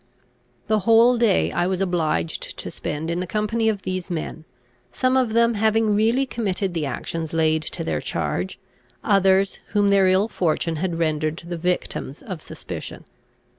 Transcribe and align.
]The 0.67 0.79
whole 0.79 1.15
day 1.15 1.51
I 1.51 1.67
was 1.67 1.79
obliged 1.79 2.57
to 2.57 2.71
spend 2.71 3.11
in 3.11 3.19
the 3.19 3.27
company 3.27 3.69
of 3.69 3.83
these 3.83 4.09
men, 4.09 4.45
some 4.91 5.15
of 5.15 5.33
them 5.33 5.53
having 5.53 5.93
really 5.95 6.25
committed 6.25 6.73
the 6.73 6.87
actions 6.87 7.33
laid 7.33 7.61
to 7.61 7.83
their 7.83 8.01
charge, 8.01 8.57
others 9.03 9.59
whom 9.73 9.89
their 9.89 10.07
ill 10.07 10.27
fortune 10.27 10.77
had 10.77 10.97
rendered 10.97 11.43
the 11.47 11.55
victims 11.55 12.23
of 12.23 12.41
suspicion. 12.41 13.03